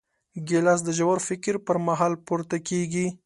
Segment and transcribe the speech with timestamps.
[0.47, 3.07] ګیلاس د ژور فکر پر مهال پورته کېږي.